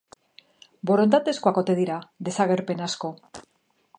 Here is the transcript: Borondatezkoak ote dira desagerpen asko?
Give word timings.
Borondatezkoak 0.89 1.59
ote 1.63 1.77
dira 1.81 1.99
desagerpen 2.29 2.83
asko? 2.89 3.15